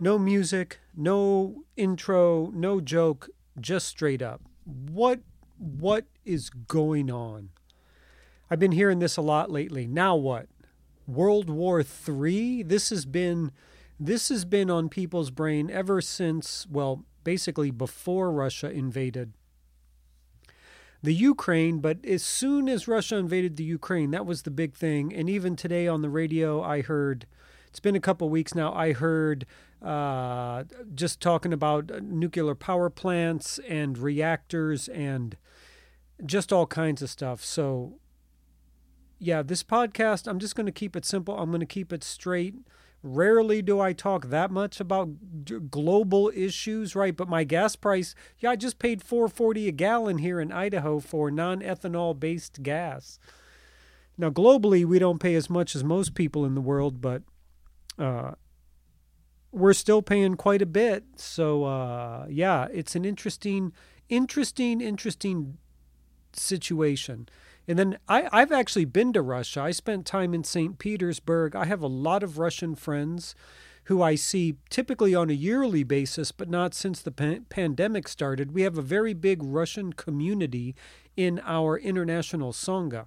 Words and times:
No 0.00 0.18
music, 0.18 0.78
no 0.96 1.64
intro, 1.76 2.50
no 2.54 2.80
joke, 2.80 3.30
just 3.60 3.88
straight 3.88 4.22
up. 4.22 4.42
What 4.64 5.20
what 5.58 6.06
is 6.24 6.50
going 6.50 7.10
on? 7.10 7.50
I've 8.50 8.60
been 8.60 8.72
hearing 8.72 9.00
this 9.00 9.16
a 9.16 9.22
lot 9.22 9.50
lately. 9.50 9.86
Now 9.86 10.14
what? 10.14 10.46
World 11.06 11.50
War 11.50 11.80
III? 11.80 12.62
This 12.62 12.90
has 12.90 13.04
been 13.06 13.50
this 13.98 14.28
has 14.28 14.44
been 14.44 14.70
on 14.70 14.88
people's 14.88 15.30
brain 15.30 15.68
ever 15.70 16.00
since, 16.00 16.66
well, 16.70 17.04
basically 17.24 17.72
before 17.72 18.30
Russia 18.30 18.70
invaded 18.70 19.32
the 21.02 21.14
Ukraine, 21.14 21.78
but 21.78 22.04
as 22.04 22.22
soon 22.22 22.68
as 22.68 22.88
Russia 22.88 23.16
invaded 23.16 23.56
the 23.56 23.64
Ukraine, 23.64 24.10
that 24.12 24.26
was 24.26 24.42
the 24.42 24.50
big 24.50 24.74
thing. 24.74 25.14
And 25.14 25.28
even 25.28 25.56
today 25.56 25.86
on 25.86 26.02
the 26.02 26.10
radio, 26.10 26.62
I 26.62 26.82
heard 26.82 27.26
it's 27.68 27.80
been 27.80 27.96
a 27.96 28.00
couple 28.00 28.28
weeks 28.28 28.54
now. 28.54 28.72
I 28.72 28.92
heard 28.92 29.46
uh, 29.82 30.64
just 30.94 31.20
talking 31.20 31.52
about 31.52 32.02
nuclear 32.02 32.54
power 32.54 32.90
plants 32.90 33.60
and 33.68 33.96
reactors 33.96 34.88
and 34.88 35.36
just 36.24 36.52
all 36.52 36.66
kinds 36.66 37.02
of 37.02 37.10
stuff. 37.10 37.44
So, 37.44 37.98
yeah, 39.18 39.42
this 39.42 39.62
podcast, 39.62 40.26
I'm 40.26 40.38
just 40.38 40.56
going 40.56 40.66
to 40.66 40.72
keep 40.72 40.96
it 40.96 41.04
simple. 41.04 41.38
I'm 41.38 41.50
going 41.50 41.60
to 41.60 41.66
keep 41.66 41.92
it 41.92 42.02
straight. 42.02 42.54
Rarely 43.02 43.62
do 43.62 43.78
I 43.78 43.92
talk 43.92 44.26
that 44.26 44.50
much 44.50 44.80
about 44.80 45.70
global 45.70 46.32
issues, 46.34 46.96
right? 46.96 47.16
But 47.16 47.28
my 47.28 47.44
gas 47.44 47.76
price, 47.76 48.16
yeah, 48.38 48.50
I 48.50 48.56
just 48.56 48.80
paid 48.80 49.02
440 49.02 49.68
a 49.68 49.72
gallon 49.72 50.18
here 50.18 50.40
in 50.40 50.50
Idaho 50.50 50.98
for 50.98 51.30
non-ethanol 51.30 52.18
based 52.18 52.62
gas. 52.64 53.20
Now, 54.16 54.30
globally, 54.30 54.84
we 54.84 54.98
don't 54.98 55.20
pay 55.20 55.36
as 55.36 55.48
much 55.48 55.76
as 55.76 55.84
most 55.84 56.14
people 56.14 56.44
in 56.44 56.56
the 56.56 56.60
world, 56.60 57.00
but 57.00 57.22
uh, 57.98 58.32
we're 59.52 59.72
still 59.72 60.02
paying 60.02 60.34
quite 60.34 60.62
a 60.62 60.66
bit. 60.66 61.04
So, 61.16 61.64
uh, 61.64 62.26
yeah, 62.28 62.68
it's 62.72 62.94
an 62.94 63.04
interesting, 63.04 63.72
interesting, 64.08 64.80
interesting 64.80 65.58
situation. 66.32 67.28
And 67.66 67.78
then 67.78 67.98
I, 68.08 68.28
I've 68.32 68.52
actually 68.52 68.86
been 68.86 69.12
to 69.12 69.22
Russia. 69.22 69.60
I 69.60 69.72
spent 69.72 70.06
time 70.06 70.32
in 70.32 70.44
St. 70.44 70.78
Petersburg. 70.78 71.54
I 71.54 71.66
have 71.66 71.82
a 71.82 71.86
lot 71.86 72.22
of 72.22 72.38
Russian 72.38 72.74
friends 72.74 73.34
who 73.84 74.02
I 74.02 74.16
see 74.16 74.56
typically 74.68 75.14
on 75.14 75.30
a 75.30 75.34
yearly 75.34 75.82
basis, 75.82 76.30
but 76.30 76.48
not 76.50 76.74
since 76.74 77.00
the 77.00 77.10
pan- 77.10 77.46
pandemic 77.48 78.06
started. 78.06 78.52
We 78.52 78.62
have 78.62 78.76
a 78.76 78.82
very 78.82 79.14
big 79.14 79.42
Russian 79.42 79.94
community 79.94 80.74
in 81.16 81.40
our 81.44 81.78
international 81.78 82.52
Sangha. 82.52 83.06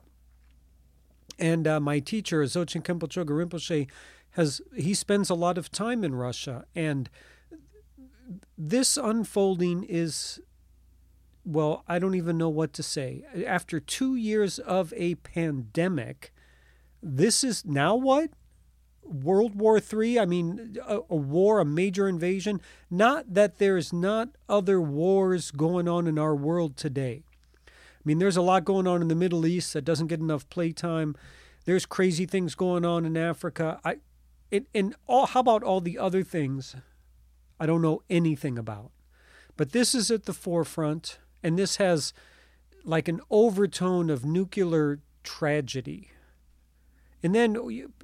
And 1.38 1.68
uh, 1.68 1.80
my 1.80 2.00
teacher, 2.00 2.44
Dzogchen 2.44 2.84
Choga 2.84 3.26
Rinpoche, 3.30 3.88
has 4.32 4.62
he 4.76 4.94
spends 4.94 5.30
a 5.30 5.36
lot 5.36 5.58
of 5.58 5.72
time 5.72 6.04
in 6.04 6.16
Russia, 6.16 6.66
and 6.76 7.10
this 8.58 8.98
unfolding 8.98 9.84
is 9.84 10.40
well, 11.44 11.84
I 11.88 12.00
don't 12.00 12.16
even 12.16 12.38
know 12.38 12.50
what 12.50 12.74
to 12.74 12.84
say. 12.84 13.24
After 13.48 13.80
two 13.80 14.16
years 14.16 14.60
of 14.60 14.94
a 14.96 15.16
pandemic, 15.16 16.34
this 17.02 17.44
is 17.44 17.66
now 17.66 17.96
what? 17.96 18.30
World 19.04 19.56
War 19.56 19.80
Three. 19.80 20.20
I 20.20 20.26
mean, 20.26 20.78
a, 20.88 21.00
a, 21.10 21.16
war, 21.16 21.60
a 21.60 21.66
major 21.66 22.08
invasion. 22.08 22.62
Not 22.90 23.34
that 23.34 23.58
there's 23.58 23.92
not 23.92 24.30
other 24.48 24.80
wars 24.80 25.52
going 25.52 25.88
on 25.88 26.08
in 26.08 26.20
our 26.20 26.36
world 26.36 26.78
today. 26.78 27.24
I 27.68 28.04
mean, 28.06 28.20
there's 28.20 28.38
a 28.38 28.42
lot 28.42 28.64
going 28.64 28.88
on 28.88 29.02
in 29.02 29.08
the 29.08 29.16
Middle 29.16 29.46
East 29.46 29.74
that 29.74 29.86
doesn't 29.86 30.08
get 30.08 30.20
enough 30.20 30.48
playtime. 30.50 31.16
There's 31.66 31.86
crazy 31.86 32.26
things 32.26 32.56
going 32.56 32.86
on 32.86 33.06
in 33.06 33.18
Africa. 33.18 33.80
I, 33.84 33.98
it, 34.52 34.68
and 34.76 34.96
all, 35.08 35.26
how 35.26 35.40
about 35.40 35.64
all 35.64 35.82
the 35.82 35.98
other 35.98 36.24
things 36.24 36.76
I 37.60 37.66
don't 37.66 37.82
know 37.82 38.04
anything 38.10 38.58
about? 38.58 38.92
But 39.58 39.72
this 39.72 39.96
is 39.96 40.12
at 40.12 40.26
the 40.26 40.34
forefront 40.34 41.20
and 41.42 41.58
this 41.58 41.78
has 41.78 42.14
like 42.84 43.08
an 43.08 43.22
overtone 43.30 44.10
of 44.10 44.26
nuclear 44.26 45.00
tragedy. 45.24 46.10
And 47.24 47.36
then 47.36 47.58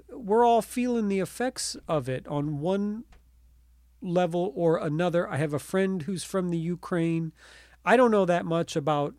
we're 0.09 0.46
all 0.46 0.62
feeling 0.62 1.07
the 1.07 1.19
effects 1.19 1.75
of 1.88 2.07
it 2.07 2.28
on 2.28 2.59
one 2.59 3.03
level 4.02 4.53
or 4.56 4.78
another. 4.78 5.28
I 5.30 5.38
have 5.38 5.53
a 5.53 5.59
friend 5.59 6.03
who's 6.03 6.24
from 6.24 6.50
the 6.50 6.57
Ukraine. 6.57 7.34
I 7.84 7.97
don't 7.97 8.12
know 8.12 8.25
that 8.25 8.46
much 8.46 8.75
about 8.75 9.16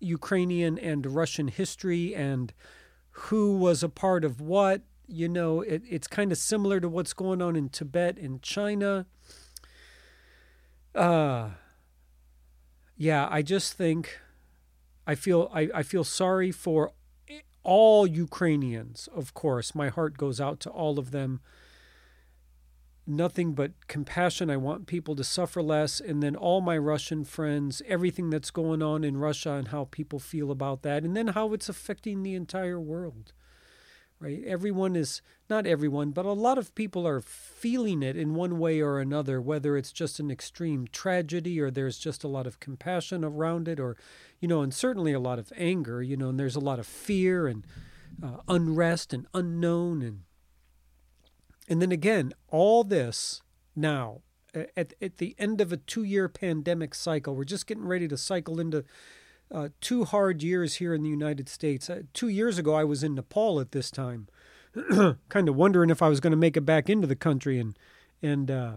Ukrainian 0.00 0.78
and 0.78 1.06
Russian 1.06 1.48
history 1.48 2.14
and 2.14 2.52
who 3.10 3.56
was 3.56 3.82
a 3.82 3.88
part 3.88 4.24
of 4.24 4.40
what. 4.40 4.82
You 5.06 5.28
know, 5.28 5.60
it, 5.60 5.82
it's 5.88 6.06
kind 6.06 6.32
of 6.32 6.38
similar 6.38 6.80
to 6.80 6.88
what's 6.88 7.12
going 7.12 7.42
on 7.42 7.56
in 7.56 7.68
Tibet 7.68 8.18
and 8.18 8.42
China. 8.42 9.06
Uh, 10.94 11.50
yeah, 12.96 13.28
I 13.30 13.42
just 13.42 13.74
think 13.74 14.20
I 15.06 15.14
feel 15.14 15.50
I, 15.52 15.68
I 15.74 15.82
feel 15.82 16.04
sorry 16.04 16.52
for 16.52 16.92
all 17.62 18.06
Ukrainians, 18.06 19.08
of 19.14 19.34
course. 19.34 19.74
My 19.74 19.88
heart 19.88 20.16
goes 20.16 20.40
out 20.40 20.60
to 20.60 20.70
all 20.70 20.98
of 20.98 21.10
them. 21.10 21.40
Nothing 23.06 23.52
but 23.52 23.86
compassion. 23.86 24.48
I 24.48 24.56
want 24.56 24.86
people 24.86 25.14
to 25.16 25.24
suffer 25.24 25.62
less. 25.62 26.00
And 26.00 26.22
then 26.22 26.36
all 26.36 26.60
my 26.60 26.78
Russian 26.78 27.24
friends, 27.24 27.82
everything 27.86 28.30
that's 28.30 28.50
going 28.50 28.82
on 28.82 29.04
in 29.04 29.18
Russia 29.18 29.52
and 29.52 29.68
how 29.68 29.88
people 29.90 30.18
feel 30.18 30.50
about 30.50 30.82
that, 30.82 31.04
and 31.04 31.16
then 31.16 31.28
how 31.28 31.52
it's 31.52 31.68
affecting 31.68 32.22
the 32.22 32.34
entire 32.34 32.80
world 32.80 33.32
right? 34.24 34.42
Everyone 34.46 34.96
is, 34.96 35.20
not 35.50 35.66
everyone, 35.66 36.10
but 36.10 36.24
a 36.24 36.32
lot 36.32 36.56
of 36.56 36.74
people 36.74 37.06
are 37.06 37.20
feeling 37.20 38.02
it 38.02 38.16
in 38.16 38.34
one 38.34 38.58
way 38.58 38.80
or 38.80 38.98
another, 38.98 39.38
whether 39.38 39.76
it's 39.76 39.92
just 39.92 40.18
an 40.18 40.30
extreme 40.30 40.86
tragedy 40.90 41.60
or 41.60 41.70
there's 41.70 41.98
just 41.98 42.24
a 42.24 42.28
lot 42.28 42.46
of 42.46 42.58
compassion 42.58 43.22
around 43.22 43.68
it, 43.68 43.78
or, 43.78 43.98
you 44.40 44.48
know, 44.48 44.62
and 44.62 44.72
certainly 44.72 45.12
a 45.12 45.20
lot 45.20 45.38
of 45.38 45.52
anger, 45.56 46.02
you 46.02 46.16
know, 46.16 46.30
and 46.30 46.40
there's 46.40 46.56
a 46.56 46.60
lot 46.60 46.78
of 46.78 46.86
fear 46.86 47.46
and 47.46 47.66
uh, 48.22 48.38
unrest 48.48 49.12
and 49.12 49.26
unknown. 49.34 50.00
And, 50.00 50.20
and 51.68 51.82
then 51.82 51.92
again, 51.92 52.32
all 52.48 52.82
this 52.82 53.42
now, 53.76 54.22
at, 54.54 54.94
at 55.02 55.18
the 55.18 55.34
end 55.38 55.60
of 55.60 55.70
a 55.70 55.76
two 55.76 56.04
year 56.04 56.30
pandemic 56.30 56.94
cycle, 56.94 57.34
we're 57.34 57.44
just 57.44 57.66
getting 57.66 57.84
ready 57.84 58.08
to 58.08 58.16
cycle 58.16 58.58
into 58.58 58.84
uh, 59.52 59.68
two 59.80 60.04
hard 60.04 60.42
years 60.42 60.76
here 60.76 60.94
in 60.94 61.02
the 61.02 61.08
United 61.08 61.48
States. 61.48 61.88
Uh, 61.88 62.02
two 62.12 62.28
years 62.28 62.58
ago, 62.58 62.74
I 62.74 62.84
was 62.84 63.02
in 63.02 63.14
Nepal 63.14 63.60
at 63.60 63.72
this 63.72 63.90
time, 63.90 64.28
kind 65.28 65.48
of 65.48 65.56
wondering 65.56 65.90
if 65.90 66.02
I 66.02 66.08
was 66.08 66.20
going 66.20 66.32
to 66.32 66.36
make 66.36 66.56
it 66.56 66.62
back 66.62 66.88
into 66.88 67.06
the 67.06 67.16
country, 67.16 67.58
and 67.58 67.76
and 68.22 68.50
uh, 68.50 68.72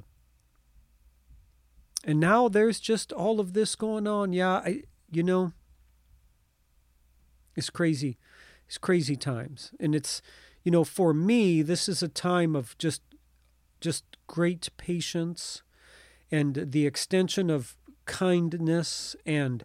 and 2.04 2.20
now 2.20 2.48
there's 2.48 2.80
just 2.80 3.12
all 3.12 3.40
of 3.40 3.54
this 3.54 3.76
going 3.76 4.08
on. 4.08 4.34
Yeah, 4.34 4.62
I 4.66 4.84
you 5.12 5.24
know, 5.24 5.54
it's 7.56 7.70
crazy, 7.70 8.18
it's 8.68 8.78
crazy 8.78 9.16
times, 9.16 9.72
and 9.80 9.96
it's 9.96 10.22
you 10.64 10.72
know 10.72 10.84
for 10.84 11.14
me 11.14 11.62
this 11.62 11.90
is 11.90 12.04
a 12.04 12.08
time 12.08 12.56
of 12.56 12.78
just 12.78 13.02
just 13.80 14.04
great 14.28 14.70
patience 14.78 15.62
and 16.32 16.72
the 16.72 16.86
extension 16.86 17.50
of 17.50 17.76
kindness 18.06 19.16
and 19.26 19.64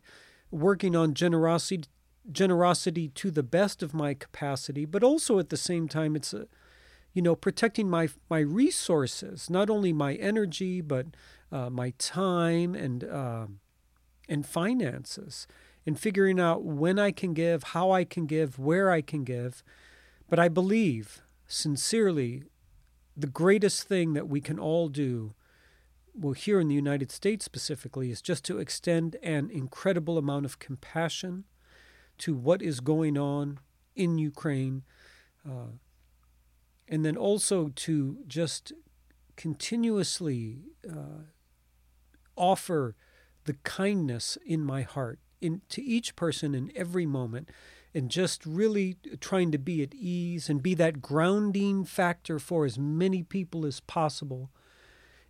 working 0.52 0.94
on 0.94 1.14
generosity 1.14 1.88
generosity 2.30 3.08
to 3.08 3.32
the 3.32 3.42
best 3.42 3.82
of 3.82 3.92
my 3.92 4.14
capacity, 4.14 4.84
but 4.84 5.02
also 5.02 5.40
at 5.40 5.48
the 5.48 5.56
same 5.56 5.88
time 5.88 6.14
it's 6.14 6.32
a 6.32 6.46
you 7.12 7.22
know 7.22 7.34
protecting 7.34 7.88
my 7.88 8.08
my 8.30 8.38
resources, 8.38 9.50
not 9.50 9.68
only 9.68 9.92
my 9.92 10.14
energy 10.14 10.80
but 10.80 11.06
uh, 11.50 11.68
my 11.68 11.92
time 11.98 12.74
and 12.74 13.02
uh, 13.04 13.46
and 14.28 14.46
finances, 14.46 15.46
and 15.84 15.98
figuring 15.98 16.38
out 16.38 16.62
when 16.62 16.98
I 16.98 17.10
can 17.10 17.34
give, 17.34 17.62
how 17.64 17.90
I 17.90 18.04
can 18.04 18.26
give, 18.26 18.58
where 18.58 18.90
I 18.90 19.00
can 19.00 19.24
give. 19.24 19.64
But 20.28 20.38
I 20.38 20.48
believe 20.48 21.22
sincerely 21.46 22.44
the 23.16 23.26
greatest 23.26 23.86
thing 23.86 24.14
that 24.14 24.28
we 24.28 24.40
can 24.40 24.58
all 24.58 24.88
do 24.88 25.34
well, 26.14 26.32
here 26.32 26.60
in 26.60 26.68
the 26.68 26.74
United 26.74 27.10
States 27.10 27.44
specifically, 27.44 28.10
is 28.10 28.20
just 28.20 28.44
to 28.46 28.58
extend 28.58 29.16
an 29.22 29.50
incredible 29.50 30.18
amount 30.18 30.44
of 30.44 30.58
compassion 30.58 31.44
to 32.18 32.34
what 32.34 32.62
is 32.62 32.80
going 32.80 33.16
on 33.16 33.58
in 33.96 34.18
Ukraine, 34.18 34.82
uh, 35.48 35.72
and 36.88 37.04
then 37.04 37.16
also 37.16 37.68
to 37.68 38.18
just 38.26 38.72
continuously 39.36 40.60
uh, 40.88 41.24
offer 42.36 42.94
the 43.44 43.54
kindness 43.64 44.38
in 44.44 44.62
my 44.64 44.82
heart 44.82 45.18
in, 45.40 45.62
to 45.68 45.82
each 45.82 46.14
person 46.16 46.54
in 46.54 46.70
every 46.74 47.06
moment 47.06 47.50
and 47.94 48.10
just 48.10 48.46
really 48.46 48.96
trying 49.20 49.50
to 49.52 49.58
be 49.58 49.82
at 49.82 49.94
ease 49.94 50.48
and 50.48 50.62
be 50.62 50.74
that 50.74 51.02
grounding 51.02 51.84
factor 51.84 52.38
for 52.38 52.64
as 52.64 52.78
many 52.78 53.22
people 53.22 53.66
as 53.66 53.80
possible 53.80 54.50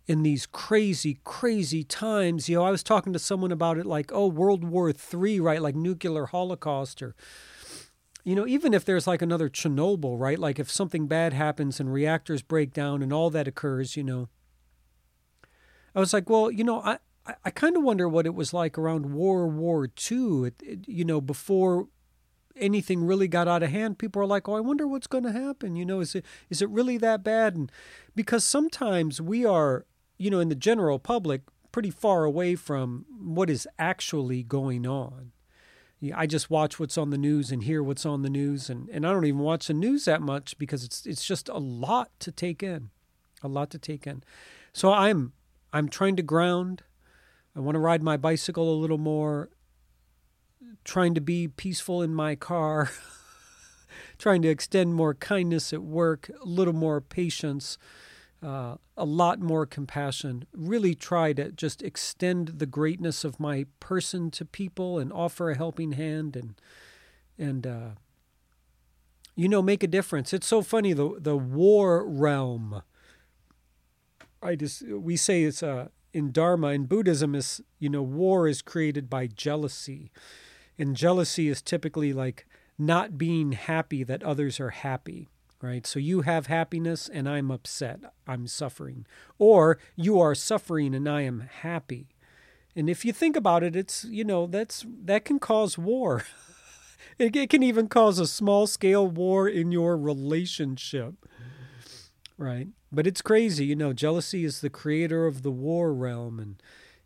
in 0.05 0.23
these 0.23 0.45
crazy, 0.45 1.19
crazy 1.23 1.83
times. 1.83 2.49
You 2.49 2.57
know, 2.57 2.65
I 2.65 2.71
was 2.71 2.83
talking 2.83 3.13
to 3.13 3.19
someone 3.19 3.51
about 3.51 3.77
it 3.77 3.85
like, 3.85 4.11
oh, 4.13 4.27
World 4.27 4.63
War 4.63 4.91
III, 4.91 5.39
right? 5.39 5.61
Like 5.61 5.75
nuclear 5.75 6.25
holocaust 6.25 7.01
or 7.01 7.15
you 8.25 8.35
know, 8.35 8.47
even 8.47 8.73
if 8.73 8.85
there's 8.85 9.05
like 9.05 9.21
another 9.21 9.49
Chernobyl, 9.49 10.17
right? 10.17 10.39
Like 10.39 10.57
if 10.57 10.71
something 10.71 11.07
bad 11.07 11.33
happens 11.33 11.79
and 11.79 11.91
reactors 11.91 12.41
break 12.41 12.71
down 12.71 13.03
and 13.03 13.11
all 13.11 13.29
that 13.29 13.49
occurs, 13.49 13.97
you 13.97 14.03
know, 14.03 14.29
I 15.93 15.99
was 15.99 16.13
like, 16.13 16.29
well, 16.29 16.49
you 16.49 16.63
know, 16.63 16.81
I, 16.81 16.99
I, 17.43 17.51
kind 17.51 17.75
of 17.75 17.83
wonder 17.83 18.07
what 18.07 18.25
it 18.25 18.33
was 18.33 18.53
like 18.53 18.77
around 18.77 19.13
World 19.13 19.55
War 19.55 19.85
II. 19.85 20.45
It, 20.45 20.55
it, 20.63 20.87
you 20.87 21.05
know, 21.05 21.21
before 21.21 21.87
anything 22.55 23.03
really 23.03 23.27
got 23.27 23.47
out 23.47 23.63
of 23.63 23.69
hand, 23.69 23.97
people 23.97 24.21
are 24.21 24.25
like, 24.25 24.47
"Oh, 24.47 24.55
I 24.55 24.59
wonder 24.59 24.87
what's 24.87 25.07
going 25.07 25.23
to 25.23 25.31
happen." 25.31 25.75
You 25.75 25.85
know, 25.85 25.99
is 25.99 26.15
it 26.15 26.25
is 26.49 26.61
it 26.61 26.69
really 26.69 26.97
that 26.97 27.23
bad? 27.23 27.55
And 27.55 27.71
because 28.15 28.43
sometimes 28.43 29.21
we 29.21 29.45
are, 29.45 29.85
you 30.17 30.29
know, 30.29 30.39
in 30.39 30.49
the 30.49 30.55
general 30.55 30.99
public, 30.99 31.41
pretty 31.71 31.89
far 31.89 32.23
away 32.23 32.55
from 32.55 33.05
what 33.09 33.49
is 33.49 33.67
actually 33.77 34.43
going 34.43 34.87
on. 34.87 35.31
I 36.13 36.27
just 36.27 36.49
watch 36.49 36.79
what's 36.79 36.97
on 36.97 37.11
the 37.11 37.17
news 37.17 37.51
and 37.51 37.63
hear 37.63 37.81
what's 37.81 38.05
on 38.05 38.23
the 38.23 38.29
news, 38.29 38.69
and, 38.69 38.89
and 38.89 39.07
I 39.07 39.13
don't 39.13 39.25
even 39.25 39.39
watch 39.39 39.67
the 39.67 39.73
news 39.73 40.03
that 40.05 40.21
much 40.21 40.57
because 40.57 40.83
it's 40.83 41.05
it's 41.05 41.25
just 41.25 41.47
a 41.47 41.57
lot 41.57 42.11
to 42.19 42.31
take 42.31 42.61
in, 42.61 42.89
a 43.41 43.47
lot 43.47 43.69
to 43.69 43.79
take 43.79 44.05
in. 44.05 44.21
So 44.73 44.91
I'm 44.91 45.31
I'm 45.71 45.87
trying 45.87 46.17
to 46.17 46.23
ground. 46.23 46.83
I 47.55 47.61
want 47.61 47.75
to 47.75 47.79
ride 47.79 48.03
my 48.03 48.17
bicycle 48.17 48.73
a 48.73 48.75
little 48.75 48.97
more, 48.97 49.49
trying 50.83 51.13
to 51.13 51.21
be 51.21 51.47
peaceful 51.47 52.01
in 52.01 52.13
my 52.13 52.35
car, 52.35 52.89
trying 54.17 54.41
to 54.41 54.49
extend 54.49 54.95
more 54.95 55.13
kindness 55.13 55.71
at 55.71 55.83
work, 55.83 56.29
a 56.41 56.45
little 56.45 56.73
more 56.73 56.99
patience, 56.99 57.77
uh, 58.43 58.75
a 58.97 59.05
lot 59.05 59.39
more 59.39 59.65
compassion. 59.65 60.45
Really 60.53 60.95
try 60.95 61.33
to 61.33 61.51
just 61.51 61.81
extend 61.81 62.59
the 62.59 62.65
greatness 62.65 63.23
of 63.23 63.39
my 63.39 63.65
person 63.79 64.29
to 64.31 64.45
people 64.45 64.99
and 64.99 65.11
offer 65.13 65.49
a 65.49 65.57
helping 65.57 65.93
hand 65.93 66.35
and 66.35 66.55
and 67.37 67.65
uh, 67.65 67.89
you 69.35 69.47
know 69.47 69.61
make 69.61 69.83
a 69.83 69.87
difference. 69.87 70.33
It's 70.33 70.47
so 70.47 70.61
funny 70.61 70.93
the 70.93 71.15
the 71.19 71.37
war 71.37 72.05
realm. 72.05 72.83
I 74.41 74.55
just 74.55 74.87
we 74.87 75.15
say 75.15 75.43
it's 75.43 75.63
uh, 75.63 75.87
in 76.11 76.31
Dharma 76.31 76.67
in 76.69 76.85
Buddhism 76.85 77.33
is 77.33 77.61
you 77.79 77.89
know 77.89 78.03
war 78.03 78.47
is 78.47 78.61
created 78.61 79.09
by 79.09 79.27
jealousy, 79.27 80.11
and 80.77 80.95
jealousy 80.95 81.47
is 81.47 81.61
typically 81.61 82.11
like 82.11 82.45
not 82.77 83.17
being 83.17 83.53
happy 83.53 84.03
that 84.03 84.23
others 84.23 84.59
are 84.59 84.71
happy 84.71 85.29
right? 85.63 85.87
So 85.87 85.97
you 85.97 86.21
have 86.21 86.47
happiness 86.47 87.09
and 87.11 87.27
I'm 87.27 87.49
upset, 87.49 87.99
I'm 88.27 88.45
suffering. 88.47 89.05
Or 89.39 89.79
you 89.95 90.19
are 90.19 90.35
suffering 90.35 90.93
and 90.93 91.09
I 91.09 91.21
am 91.21 91.49
happy. 91.61 92.07
And 92.75 92.89
if 92.89 93.05
you 93.05 93.13
think 93.13 93.35
about 93.35 93.63
it, 93.63 93.75
it's, 93.75 94.03
you 94.03 94.23
know, 94.23 94.45
that's 94.45 94.85
that 95.03 95.25
can 95.25 95.39
cause 95.39 95.77
war. 95.77 96.25
it, 97.17 97.35
it 97.35 97.49
can 97.49 97.63
even 97.63 97.87
cause 97.87 98.19
a 98.19 98.27
small 98.27 98.67
scale 98.67 99.07
war 99.07 99.47
in 99.47 99.71
your 99.71 99.97
relationship. 99.97 101.15
Right? 102.37 102.67
but 102.93 103.07
it's 103.07 103.21
crazy. 103.21 103.65
You 103.65 103.75
know, 103.75 103.91
jealousy 103.91 104.45
is 104.45 104.61
the 104.61 104.69
creator 104.69 105.25
of 105.25 105.41
the 105.41 105.51
war 105.51 105.93
realm, 105.93 106.39
and 106.39 106.61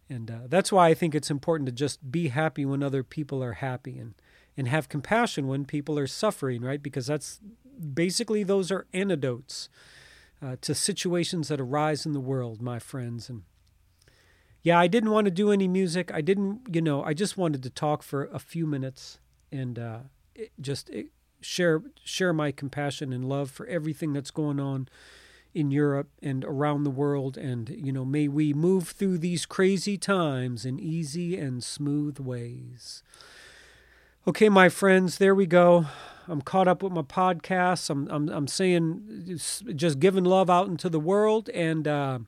and 0.10 0.30
uh, 0.30 0.40
that's 0.48 0.72
why 0.72 0.90
I 0.90 0.94
think 0.94 1.16
it's 1.16 1.32
important 1.32 1.68
to 1.68 1.72
just 1.72 2.12
be 2.12 2.28
happy 2.28 2.66
when 2.66 2.84
other 2.84 3.04
people 3.04 3.42
are 3.42 3.54
happy, 3.54 3.98
and 3.98 4.14
and 4.58 4.68
have 4.68 4.90
compassion 4.90 5.48
when 5.48 5.66
people 5.66 5.98
are 5.98 6.08
suffering, 6.08 6.62
right? 6.62 6.84
Because 6.84 7.08
that's 7.08 7.40
basically 7.94 8.44
those 8.44 8.72
are 8.72 8.88
antidotes 8.94 9.70
uh, 10.42 10.56
to 10.62 10.76
situations 10.76 11.48
that 11.48 11.60
arise 11.60 12.06
in 12.06 12.14
the 12.14 12.20
world, 12.20 12.62
my 12.62 12.80
friends. 12.80 13.30
And 13.30 13.44
yeah, 14.64 14.80
I 14.80 14.88
didn't 14.88 15.12
want 15.12 15.26
to 15.26 15.32
do 15.32 15.52
any 15.52 15.68
music. 15.68 16.12
I 16.14 16.22
didn't, 16.22 16.62
you 16.72 16.82
know, 16.82 17.04
I 17.04 17.14
just 17.14 17.38
wanted 17.38 17.64
to 17.64 17.70
talk 17.70 18.04
for 18.04 18.26
a 18.26 18.40
few 18.40 18.68
minutes 18.68 19.20
and 19.52 19.80
uh, 19.80 20.00
just 20.60 20.92
share 21.42 21.82
share 22.04 22.34
my 22.34 22.52
compassion 22.52 23.14
and 23.14 23.28
love 23.28 23.50
for 23.50 23.66
everything 23.68 24.14
that's 24.14 24.32
going 24.32 24.60
on 24.60 24.88
in 25.54 25.72
Europe 25.72 26.10
and 26.22 26.44
around 26.46 26.84
the 26.84 26.90
world. 26.92 27.38
And, 27.38 27.70
you 27.70 27.92
know, 27.92 28.06
may 28.06 28.28
we 28.28 28.54
move 28.54 28.90
through 28.90 29.18
these 29.20 29.46
crazy 29.46 29.98
times 29.98 30.66
in 30.66 30.80
easy 30.80 31.38
and 31.38 31.64
smooth 31.64 32.20
ways. 32.20 33.02
Okay, 34.28 34.50
my 34.50 34.70
friends, 34.70 35.18
there 35.18 35.34
we 35.34 35.46
go. 35.46 35.86
I'm 36.28 36.42
caught 36.42 36.68
up 36.68 36.84
with 36.84 36.92
my 36.92 37.02
podcasts. 37.02 37.90
I'm, 37.90 38.08
I'm, 38.10 38.30
I'm 38.30 38.48
saying 38.48 39.40
just 39.76 40.00
giving 40.00 40.24
love 40.24 40.50
out 40.50 40.68
into 40.68 40.90
the 40.90 41.00
world, 41.00 41.50
and 41.50 41.88
uh, 41.88 42.20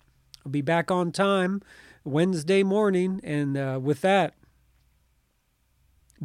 I'll 0.46 0.52
be 0.52 0.62
back 0.62 0.90
on 0.90 1.12
time 1.12 1.62
Wednesday 2.04 2.64
morning. 2.64 3.20
And 3.24 3.58
uh, 3.58 3.80
with 3.82 4.02
that, 4.02 4.36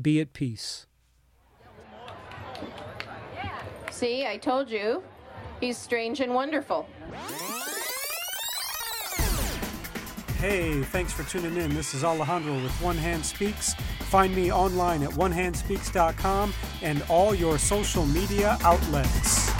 be 0.00 0.20
at 0.20 0.32
peace. 0.32 0.86
See, 3.90 4.26
I 4.26 4.36
told 4.36 4.70
you. 4.70 5.02
He's 5.60 5.78
strange 5.78 6.20
and 6.20 6.34
wonderful. 6.34 6.88
Hey, 10.46 10.82
thanks 10.82 11.10
for 11.10 11.22
tuning 11.22 11.56
in. 11.56 11.72
This 11.72 11.94
is 11.94 12.04
Alejandro 12.04 12.52
with 12.52 12.82
One 12.82 12.98
Hand 12.98 13.24
Speaks. 13.24 13.72
Find 14.10 14.36
me 14.36 14.52
online 14.52 15.02
at 15.02 15.08
onehandspeaks.com 15.08 16.52
and 16.82 17.02
all 17.08 17.34
your 17.34 17.56
social 17.56 18.04
media 18.04 18.58
outlets. 18.60 19.53